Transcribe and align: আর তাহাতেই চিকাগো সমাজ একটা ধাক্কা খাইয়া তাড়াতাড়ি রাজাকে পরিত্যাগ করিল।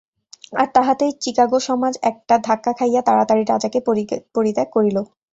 আর 0.53 0.67
তাহাতেই 0.75 1.11
চিকাগো 1.23 1.59
সমাজ 1.67 1.93
একটা 2.11 2.35
ধাক্কা 2.47 2.71
খাইয়া 2.77 3.01
তাড়াতাড়ি 3.07 3.43
রাজাকে 3.45 3.79
পরিত্যাগ 4.35 4.67
করিল। 4.75 4.97